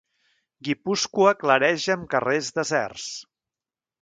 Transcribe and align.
Guipúscoa 0.67 1.33
clareja 1.43 1.93
amb 1.97 2.09
carrers 2.15 2.51
deserts. 2.57 3.07